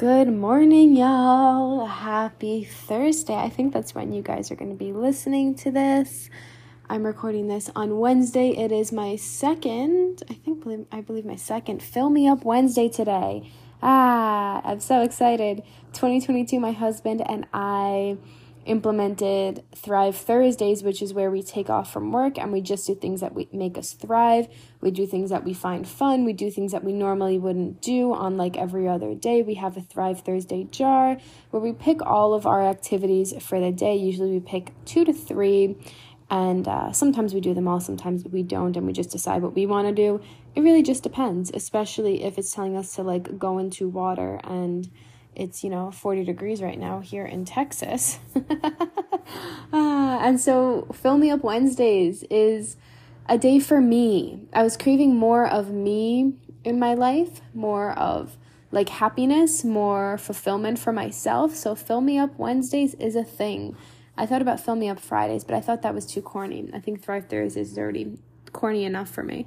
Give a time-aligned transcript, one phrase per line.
[0.00, 1.84] Good morning, y'all.
[1.84, 3.34] Happy Thursday.
[3.34, 6.30] I think that's when you guys are going to be listening to this.
[6.88, 8.48] I'm recording this on Wednesday.
[8.48, 13.52] It is my second, I think, I believe my second Fill Me Up Wednesday today.
[13.82, 15.62] Ah, I'm so excited.
[15.92, 18.16] 2022, my husband and I
[18.66, 22.94] implemented Thrive Thursdays, which is where we take off from work and we just do
[22.94, 24.48] things that we make us thrive.
[24.80, 26.24] We do things that we find fun.
[26.24, 29.42] We do things that we normally wouldn't do on like every other day.
[29.42, 31.18] We have a Thrive Thursday jar
[31.50, 33.96] where we pick all of our activities for the day.
[33.96, 35.76] Usually we pick two to three.
[36.32, 39.56] And uh, sometimes we do them all, sometimes we don't, and we just decide what
[39.56, 40.20] we want to do.
[40.54, 44.88] It really just depends, especially if it's telling us to like go into water and
[45.34, 48.18] it's you know 40 degrees right now here in texas.
[49.72, 49.72] Uh,
[50.22, 52.76] and so fill me up wednesdays is
[53.28, 54.48] a day for me.
[54.52, 58.36] I was craving more of me in my life more of
[58.72, 61.54] like happiness more fulfillment for myself.
[61.54, 63.76] So fill me up wednesdays is a thing.
[64.16, 66.68] I thought about fill me up fridays but i thought that was too corny.
[66.74, 68.18] I think thrive thursdays is already
[68.52, 69.46] corny enough for me.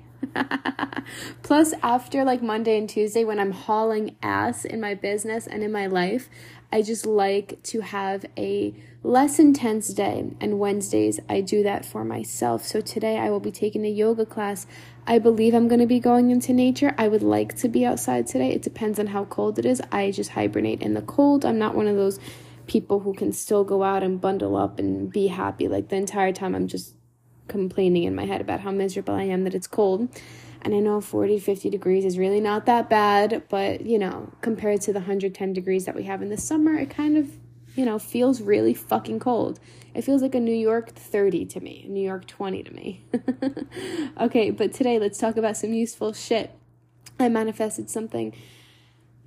[1.43, 5.71] Plus, after like Monday and Tuesday, when I'm hauling ass in my business and in
[5.71, 6.29] my life,
[6.71, 10.31] I just like to have a less intense day.
[10.39, 12.65] And Wednesdays, I do that for myself.
[12.65, 14.65] So today, I will be taking a yoga class.
[15.05, 16.95] I believe I'm going to be going into nature.
[16.97, 18.51] I would like to be outside today.
[18.51, 19.81] It depends on how cold it is.
[19.91, 21.45] I just hibernate in the cold.
[21.45, 22.19] I'm not one of those
[22.65, 25.67] people who can still go out and bundle up and be happy.
[25.67, 26.95] Like the entire time, I'm just
[27.47, 30.09] complaining in my head about how miserable I am that it's cold.
[30.61, 34.81] And I know 40, 50 degrees is really not that bad, but you know, compared
[34.81, 37.31] to the 110 degrees that we have in the summer, it kind of,
[37.75, 39.59] you know, feels really fucking cold.
[39.93, 43.05] It feels like a New York 30 to me, New York 20 to me.
[44.19, 46.51] okay, but today let's talk about some useful shit.
[47.19, 48.33] I manifested something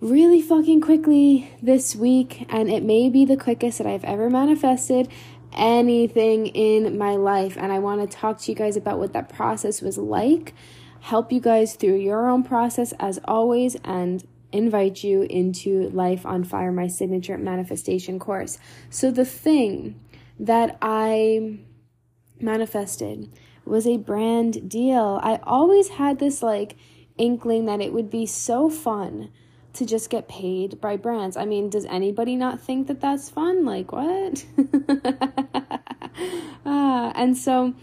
[0.01, 5.09] really fucking quickly this week, and it may be the quickest that I've ever manifested
[5.53, 7.57] anything in my life.
[7.57, 10.55] And I want to talk to you guys about what that process was like,
[11.01, 16.45] help you guys through your own process as always, and invite you into Life on
[16.45, 18.59] Fire, my signature manifestation course.
[18.91, 20.01] So, the thing
[20.39, 21.59] that I
[22.41, 23.33] manifested
[23.65, 25.21] was a brand deal.
[25.23, 26.77] I always had this like
[27.19, 29.31] inkling that it would be so fun
[29.77, 31.37] to just get paid by brands.
[31.37, 33.65] I mean, does anybody not think that that's fun?
[33.65, 34.45] Like, what?
[36.65, 37.75] uh, and so,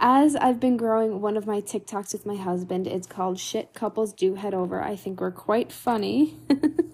[0.00, 4.12] as I've been growing one of my TikToks with my husband, it's called Shit Couples
[4.12, 4.82] Do Head Over.
[4.82, 6.36] I think we're quite funny.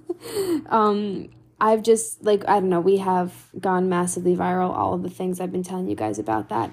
[0.68, 1.30] um,
[1.60, 5.40] I've just, like, I don't know, we have gone massively viral, all of the things
[5.40, 6.70] I've been telling you guys about that.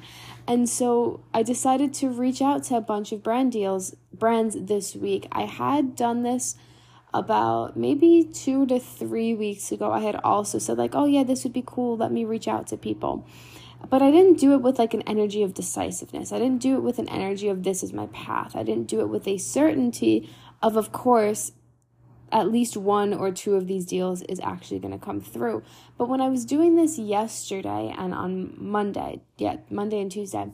[0.47, 4.95] And so I decided to reach out to a bunch of brand deals, brands this
[4.95, 5.27] week.
[5.31, 6.55] I had done this
[7.15, 11.43] about maybe two to three weeks ago, I had also said, like, oh, yeah, this
[11.43, 11.95] would be cool.
[11.97, 13.25] Let me reach out to people.
[13.89, 16.31] But I didn't do it with like an energy of decisiveness.
[16.31, 18.55] I didn't do it with an energy of this is my path.
[18.55, 20.29] I didn't do it with a certainty
[20.61, 21.51] of, of course,
[22.31, 25.63] at least one or two of these deals is actually going to come through.
[25.97, 30.51] But when I was doing this yesterday and on Monday, yeah, Monday and Tuesday,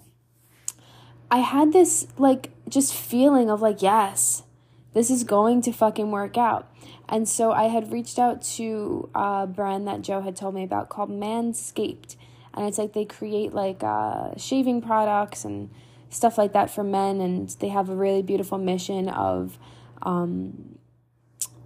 [1.29, 4.43] I had this like just feeling of like, yes,
[4.93, 6.69] this is going to fucking work out.
[7.07, 10.89] And so I had reached out to a brand that Joe had told me about
[10.89, 12.15] called Manscaped.
[12.53, 15.69] And it's like they create like uh, shaving products and
[16.09, 17.21] stuff like that for men.
[17.21, 19.57] And they have a really beautiful mission of
[20.01, 20.77] um,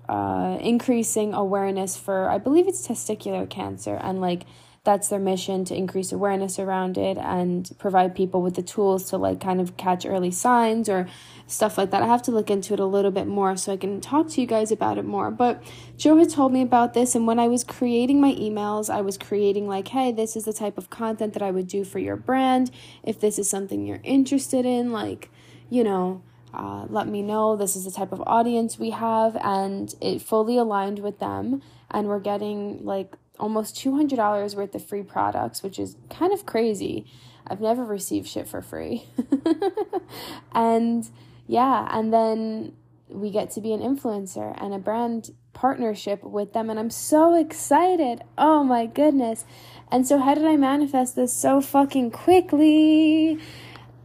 [0.07, 4.43] uh, increasing awareness for, I believe it's testicular cancer and like
[4.85, 9.17] that's their mission to increase awareness around it and provide people with the tools to
[9.17, 11.07] like kind of catch early signs or
[11.47, 12.03] stuff like that.
[12.03, 14.41] I have to look into it a little bit more so I can talk to
[14.41, 15.31] you guys about it more.
[15.31, 15.63] But
[15.97, 19.17] Joe had told me about this, and when I was creating my emails, I was
[19.17, 22.15] creating like, hey, this is the type of content that I would do for your
[22.15, 22.71] brand.
[23.03, 25.29] If this is something you're interested in, like,
[25.69, 26.21] you know,
[26.53, 27.55] uh, let me know.
[27.55, 31.61] This is the type of audience we have, and it fully aligned with them.
[31.91, 37.05] And we're getting like almost $200 worth of free products, which is kind of crazy.
[37.47, 39.03] I've never received shit for free.
[40.51, 41.07] and
[41.47, 42.73] yeah, and then
[43.07, 47.35] we get to be an influencer and a brand partnership with them and I'm so
[47.35, 48.23] excited.
[48.37, 49.45] Oh my goodness.
[49.91, 53.39] And so how did I manifest this so fucking quickly?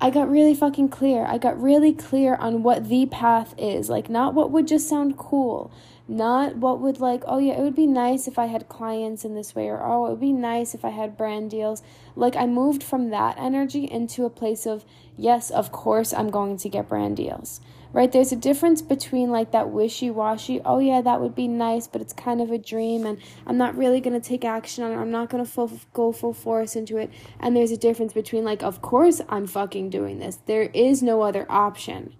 [0.00, 1.26] I got really fucking clear.
[1.26, 3.90] I got really clear on what the path is.
[3.90, 5.72] Like not what would just sound cool.
[6.10, 9.36] Not what would like, oh yeah, it would be nice if I had clients in
[9.36, 11.84] this way or oh, it would be nice if I had brand deals.
[12.16, 14.84] Like I moved from that energy into a place of
[15.16, 17.60] yes, of course I'm going to get brand deals
[17.92, 18.10] right?
[18.10, 22.00] There's a difference between like that wishy washy, oh yeah, that would be nice, but
[22.00, 24.96] it's kind of a dream and I'm not really going to take action on it.
[24.96, 27.10] I'm not going to full, go full force into it.
[27.38, 30.38] And there's a difference between like, of course I'm fucking doing this.
[30.46, 32.14] There is no other option.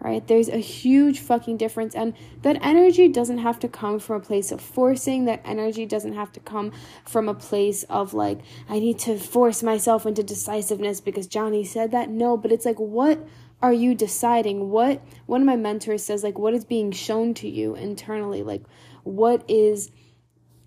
[0.00, 0.26] Right?
[0.26, 1.94] There's a huge fucking difference.
[1.94, 5.24] And that energy doesn't have to come from a place of forcing.
[5.24, 6.72] That energy doesn't have to come
[7.04, 11.90] from a place of like, I need to force myself into decisiveness because Johnny said
[11.92, 12.10] that.
[12.10, 13.26] No, but it's like, what
[13.62, 17.48] are you deciding what one of my mentors says like what is being shown to
[17.48, 18.62] you internally like
[19.02, 19.90] what is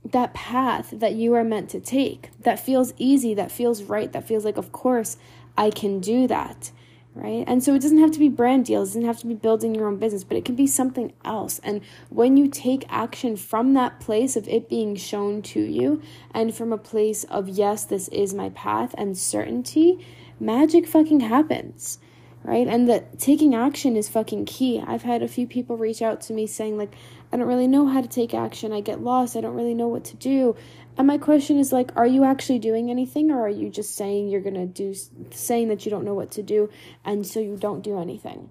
[0.05, 4.27] that path that you are meant to take that feels easy that feels right that
[4.27, 5.17] feels like of course
[5.57, 6.71] i can do that
[7.19, 9.33] right and so it doesn't have to be brand deals it doesn't have to be
[9.33, 13.35] building your own business but it can be something else and when you take action
[13.35, 16.01] from that place of it being shown to you
[16.33, 20.05] and from a place of yes this is my path and certainty
[20.39, 21.99] magic fucking happens
[22.43, 22.67] right?
[22.67, 24.81] And that taking action is fucking key.
[24.85, 26.93] I've had a few people reach out to me saying, like,
[27.31, 28.71] I don't really know how to take action.
[28.71, 29.35] I get lost.
[29.35, 30.55] I don't really know what to do.
[30.99, 34.27] And my question is like, are you actually doing anything or are you just saying
[34.27, 34.93] you're to do
[35.31, 36.69] saying that you don't know what to do
[37.05, 38.49] and so you don't do anything?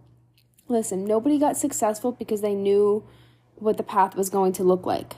[0.66, 3.06] Listen, nobody got successful because they knew
[3.56, 5.16] what the path was going to look like.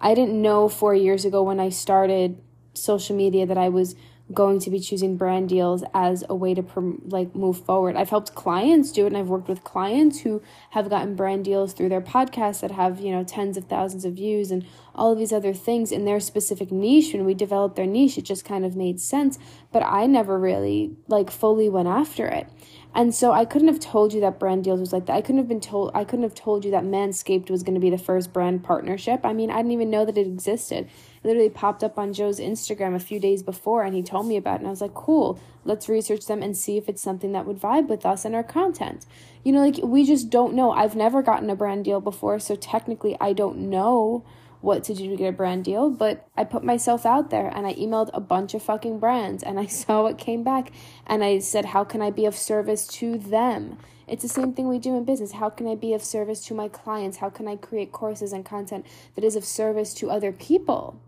[0.00, 2.40] I didn't know 4 years ago when I started
[2.72, 3.94] social media that I was
[4.32, 7.96] going to be choosing brand deals as a way to prom- like move forward.
[7.96, 11.72] I've helped clients do it and I've worked with clients who have gotten brand deals
[11.72, 15.18] through their podcasts that have, you know, tens of thousands of views and all of
[15.18, 18.64] these other things in their specific niche when we developed their niche it just kind
[18.64, 19.38] of made sense,
[19.72, 22.46] but I never really like fully went after it.
[22.94, 25.14] And so I couldn't have told you that brand deals was like that.
[25.14, 27.80] I couldn't have been told I couldn't have told you that Manscaped was going to
[27.80, 29.20] be the first brand partnership.
[29.24, 30.88] I mean, I didn't even know that it existed.
[31.22, 34.36] It literally popped up on Joe's Instagram a few days before and he told me
[34.36, 35.38] about it and I was like, "Cool.
[35.64, 38.42] Let's research them and see if it's something that would vibe with us and our
[38.42, 39.06] content."
[39.44, 40.72] You know, like we just don't know.
[40.72, 44.24] I've never gotten a brand deal before, so technically I don't know
[44.60, 47.66] what to do to get a brand deal, but I put myself out there and
[47.66, 50.72] I emailed a bunch of fucking brands and I saw what came back
[51.06, 53.78] and I said, How can I be of service to them?
[54.06, 55.32] It's the same thing we do in business.
[55.32, 57.18] How can I be of service to my clients?
[57.18, 58.84] How can I create courses and content
[59.14, 61.00] that is of service to other people?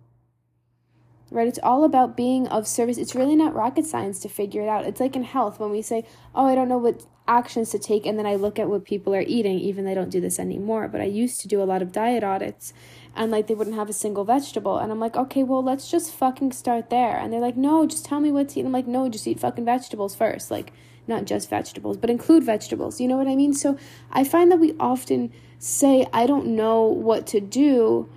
[1.33, 1.49] Right?
[1.49, 2.99] It's all about being of service.
[2.99, 4.87] It's really not rocket science to figure it out.
[4.87, 8.05] It's like in health when we say, Oh, I don't know what actions to take
[8.05, 10.89] and then I look at what people are eating even they don't do this anymore
[10.89, 12.73] but I used to do a lot of diet audits
[13.15, 16.13] and like they wouldn't have a single vegetable and I'm like okay well let's just
[16.13, 18.89] fucking start there and they're like no just tell me what to eat I'm like
[18.89, 20.73] no just eat fucking vegetables first like
[21.07, 23.79] not just vegetables but include vegetables you know what I mean so
[24.11, 28.09] I find that we often say I don't know what to do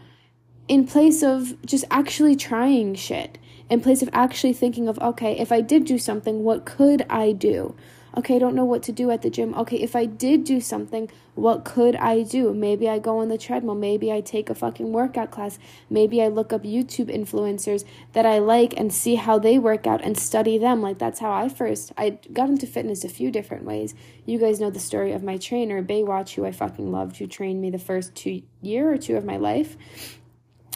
[0.68, 3.38] in place of just actually trying shit
[3.70, 7.32] in place of actually thinking of okay if I did do something what could I
[7.32, 7.76] do
[8.18, 9.54] okay, I don't know what to do at the gym.
[9.56, 12.54] Okay, if I did do something, what could I do?
[12.54, 13.76] Maybe I go on the treadmill.
[13.76, 15.60] Maybe I take a fucking workout class.
[15.90, 20.04] Maybe I look up YouTube influencers that I like and see how they work out
[20.04, 20.82] and study them.
[20.82, 23.96] Like that's how I first I got into fitness a few different ways.
[24.26, 27.62] You guys know the story of my trainer, Baywatch, who I fucking loved, who trained
[27.62, 29.76] me the first two year or two of my life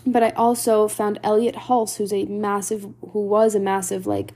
[0.06, 4.34] but I also found Elliot Hulse, who's a massive, who was a massive like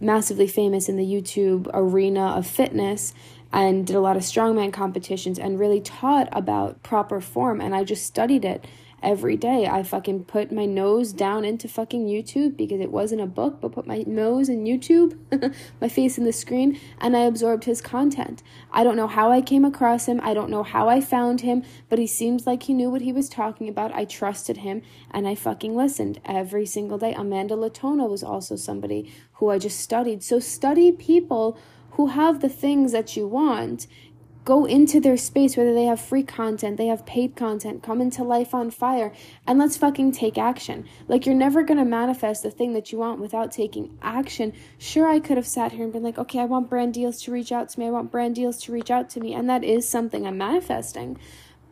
[0.00, 3.12] massively famous in the YouTube arena of fitness
[3.52, 7.60] and did a lot of strongman competitions and really taught about proper form.
[7.60, 8.66] And I just studied it
[9.04, 9.66] every day.
[9.66, 13.72] I fucking put my nose down into fucking YouTube because it wasn't a book, but
[13.72, 15.16] put my nose in YouTube,
[15.80, 18.42] my face in the screen, and I absorbed his content.
[18.72, 20.20] I don't know how I came across him.
[20.22, 23.12] I don't know how I found him, but he seems like he knew what he
[23.12, 23.94] was talking about.
[23.94, 27.12] I trusted him and I fucking listened every single day.
[27.12, 30.22] Amanda Latona was also somebody who I just studied.
[30.22, 31.58] So study people
[31.92, 33.86] who have the things that you want
[34.44, 38.22] go into their space, whether they have free content, they have paid content, come into
[38.22, 39.12] life on fire,
[39.46, 40.86] and let's fucking take action.
[41.08, 44.52] Like, you're never gonna manifest the thing that you want without taking action.
[44.78, 47.32] Sure, I could have sat here and been like, okay, I want brand deals to
[47.32, 49.64] reach out to me, I want brand deals to reach out to me, and that
[49.64, 51.18] is something I'm manifesting.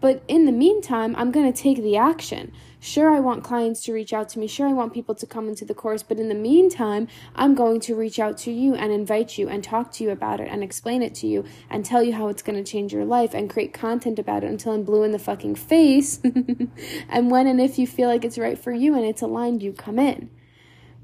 [0.00, 2.52] But in the meantime, I'm gonna take the action.
[2.84, 4.48] Sure, I want clients to reach out to me.
[4.48, 6.02] Sure, I want people to come into the course.
[6.02, 9.62] But in the meantime, I'm going to reach out to you and invite you and
[9.62, 12.42] talk to you about it and explain it to you and tell you how it's
[12.42, 15.20] going to change your life and create content about it until I'm blue in the
[15.20, 16.18] fucking face.
[17.08, 19.72] and when and if you feel like it's right for you and it's aligned, you
[19.72, 20.28] come in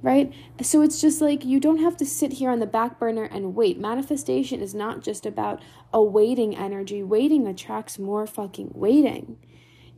[0.01, 0.33] right?
[0.63, 3.57] So it's just like you don't have to sit here on the back burner and
[3.57, 3.81] wait.
[3.81, 5.61] Manifestation is not just about
[5.93, 7.03] awaiting energy.
[7.03, 9.39] Waiting attracts more fucking waiting.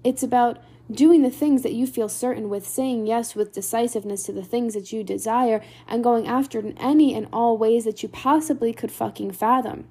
[0.03, 4.33] It's about doing the things that you feel certain with, saying yes with decisiveness to
[4.33, 8.03] the things that you desire, and going after it in any and all ways that
[8.03, 9.87] you possibly could fucking fathom.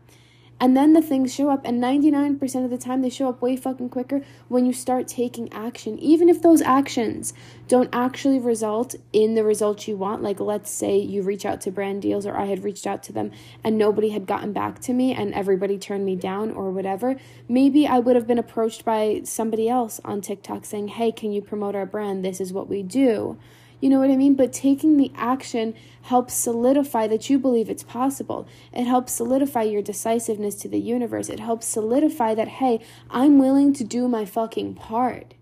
[0.62, 3.56] And then the things show up, and 99% of the time, they show up way
[3.56, 5.98] fucking quicker when you start taking action.
[6.00, 7.34] Even if those actions
[7.70, 11.72] don't actually result in the results you want, like let's say you reach out to
[11.72, 13.32] brand deals, or I had reached out to them
[13.64, 17.16] and nobody had gotten back to me, and everybody turned me down, or whatever.
[17.48, 21.42] Maybe I would have been approached by somebody else on TikTok saying, Hey, can you
[21.42, 22.26] promote our brand?
[22.26, 23.38] This is what we do.
[23.80, 24.36] You know what I mean?
[24.36, 28.48] But taking the action helps solidify that you believe it's possible.
[28.74, 31.30] It helps solidify your decisiveness to the universe.
[31.30, 35.34] It helps solidify that, hey, I'm willing to do my fucking part.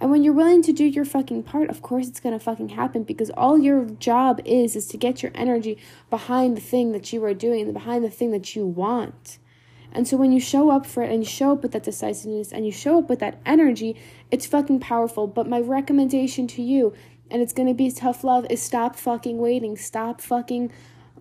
[0.00, 2.70] And when you're willing to do your fucking part, of course it's going to fucking
[2.70, 5.76] happen because all your job is is to get your energy
[6.08, 9.38] behind the thing that you are doing, behind the thing that you want.
[9.92, 12.52] And so when you show up for it and you show up with that decisiveness
[12.52, 13.96] and you show up with that energy,
[14.30, 15.26] it's fucking powerful.
[15.26, 16.94] But my recommendation to you,
[17.30, 19.76] and it's gonna be tough love, is stop fucking waiting.
[19.76, 20.70] Stop fucking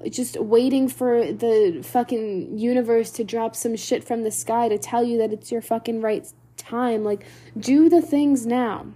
[0.10, 5.04] just waiting for the fucking universe to drop some shit from the sky to tell
[5.04, 7.04] you that it's your fucking right time.
[7.04, 7.26] Like,
[7.58, 8.88] do the things now.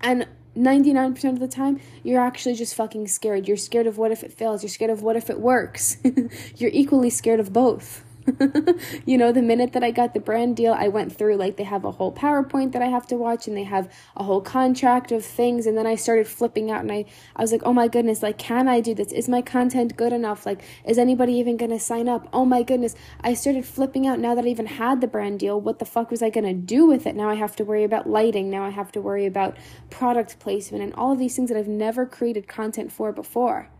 [0.00, 0.26] And
[0.56, 3.48] 99% of the time, you're actually just fucking scared.
[3.48, 4.62] You're scared of what if it fails.
[4.62, 5.96] You're scared of what if it works.
[6.56, 8.04] you're equally scared of both.
[9.06, 11.64] you know, the minute that I got the brand deal, I went through like they
[11.64, 15.12] have a whole PowerPoint that I have to watch and they have a whole contract
[15.12, 15.66] of things.
[15.66, 17.06] And then I started flipping out and I,
[17.36, 19.12] I was like, oh my goodness, like, can I do this?
[19.12, 20.44] Is my content good enough?
[20.44, 22.28] Like, is anybody even going to sign up?
[22.32, 22.94] Oh my goodness.
[23.20, 25.60] I started flipping out now that I even had the brand deal.
[25.60, 27.16] What the fuck was I going to do with it?
[27.16, 28.50] Now I have to worry about lighting.
[28.50, 29.56] Now I have to worry about
[29.90, 33.70] product placement and all of these things that I've never created content for before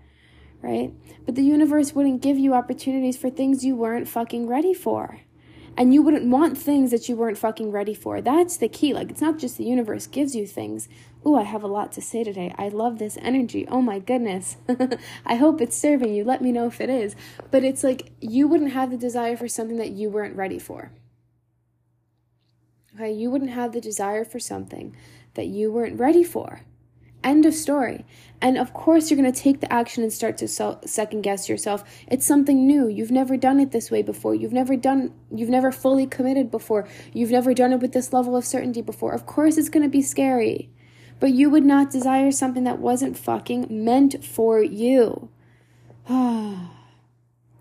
[0.63, 0.93] right?
[1.25, 5.21] But the universe wouldn't give you opportunities for things you weren't fucking ready for.
[5.77, 8.21] And you wouldn't want things that you weren't fucking ready for.
[8.21, 8.93] That's the key.
[8.93, 10.89] Like, it's not just the universe gives you things.
[11.25, 12.53] Ooh, I have a lot to say today.
[12.59, 13.65] I love this energy.
[13.69, 14.57] Oh my goodness.
[15.25, 16.25] I hope it's serving you.
[16.25, 17.15] Let me know if it is.
[17.53, 20.91] But it's like you wouldn't have the desire for something that you weren't ready for.
[22.97, 24.97] Okay, you wouldn't have the desire for something
[25.35, 26.63] that you weren't ready for.
[27.29, 28.07] End of story.
[28.41, 31.85] And of course, you're going to take the action and start to second guess yourself.
[32.07, 32.89] It's something new.
[32.89, 34.35] You've never done it this way before.
[34.35, 36.89] You've never done, you've never fully committed before.
[37.13, 39.13] You've never done it with this level of certainty before.
[39.13, 40.71] Of course, it's going to be scary.
[41.21, 45.29] But you would not desire something that wasn't fucking meant for you.
[46.09, 46.71] I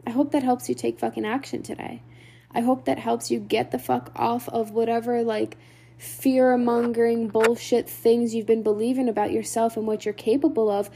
[0.10, 2.04] hope that helps you take fucking action today.
[2.52, 5.58] I hope that helps you get the fuck off of whatever, like,
[5.98, 10.90] fear mongering bullshit things you've been believing about yourself and what you're capable of.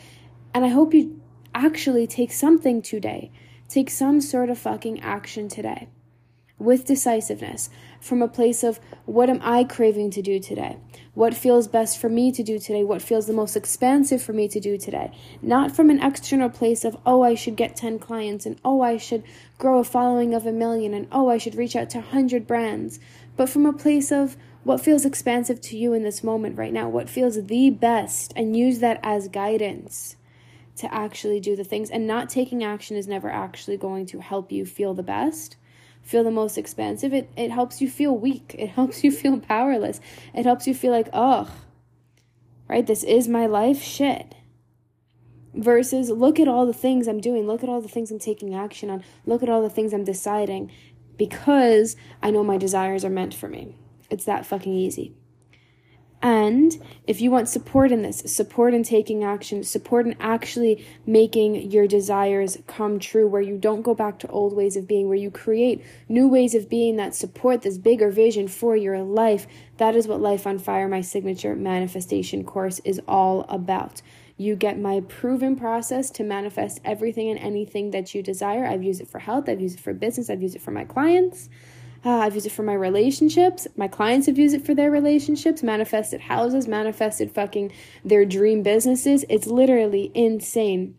[0.53, 1.21] And I hope you
[1.55, 3.31] actually take something today.
[3.67, 5.87] Take some sort of fucking action today
[6.61, 10.77] with decisiveness from a place of what am I craving to do today?
[11.15, 12.83] What feels best for me to do today?
[12.83, 15.11] What feels the most expansive for me to do today?
[15.41, 18.97] Not from an external place of, oh, I should get 10 clients and oh, I
[18.97, 19.23] should
[19.57, 22.99] grow a following of a million and oh, I should reach out to 100 brands,
[23.35, 26.87] but from a place of, what feels expansive to you in this moment right now,
[26.87, 30.15] what feels the best, and use that as guidance
[30.75, 31.89] to actually do the things.
[31.89, 35.57] And not taking action is never actually going to help you feel the best,
[36.03, 37.13] feel the most expansive.
[37.13, 39.99] It, it helps you feel weak, it helps you feel powerless,
[40.33, 41.49] it helps you feel like, ugh,
[42.67, 42.85] right?
[42.85, 44.35] This is my life, shit.
[45.53, 48.55] Versus, look at all the things I'm doing, look at all the things I'm taking
[48.55, 50.71] action on, look at all the things I'm deciding
[51.17, 53.75] because I know my desires are meant for me.
[54.11, 55.15] It's that fucking easy.
[56.23, 56.77] And
[57.07, 61.87] if you want support in this, support in taking action, support in actually making your
[61.87, 65.31] desires come true, where you don't go back to old ways of being, where you
[65.31, 70.07] create new ways of being that support this bigger vision for your life, that is
[70.07, 74.03] what Life on Fire, my signature manifestation course, is all about.
[74.37, 78.65] You get my proven process to manifest everything and anything that you desire.
[78.65, 80.83] I've used it for health, I've used it for business, I've used it for my
[80.83, 81.49] clients.
[82.03, 83.67] Uh, I've used it for my relationships.
[83.75, 87.71] My clients have used it for their relationships, manifested houses, manifested fucking
[88.03, 89.23] their dream businesses.
[89.29, 90.95] It's literally insane.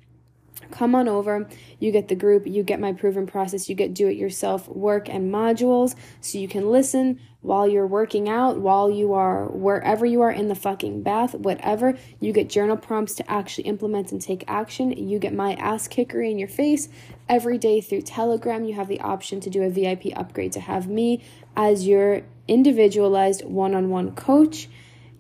[0.71, 1.49] Come on over.
[1.80, 5.09] You get the group, you get my proven process, you get do it yourself work
[5.09, 10.23] and modules so you can listen, while you're working out, while you are wherever you
[10.23, 11.99] are in the fucking bath, whatever.
[12.21, 14.93] You get journal prompts to actually implement and take action.
[14.93, 16.89] You get my ass kickery in your face
[17.29, 18.65] every day through Telegram.
[18.65, 21.23] You have the option to do a VIP upgrade to have me
[21.57, 24.69] as your individualized one on one coach.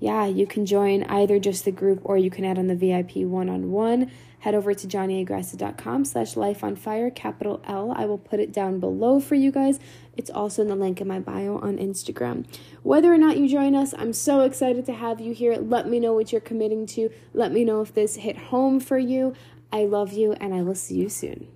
[0.02, 3.18] Yeah, you can join either just the group or you can add on the VIP
[3.18, 4.10] one on one.
[4.40, 7.92] Head over to johnnyaggressive.com slash life on fire, capital L.
[7.96, 9.78] I will put it down below for you guys.
[10.16, 12.46] It's also in the link in my bio on Instagram.
[12.82, 15.54] Whether or not you join us, I'm so excited to have you here.
[15.54, 17.08] Let me know what you're committing to.
[17.32, 19.36] Let me know if this hit home for you.
[19.70, 21.46] I love you, and I will see you soon.